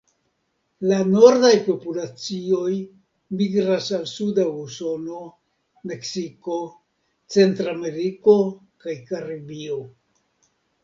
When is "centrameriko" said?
7.37-8.39